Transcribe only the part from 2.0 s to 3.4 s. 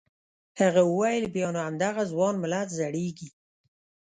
ځوان ملت زړیږي.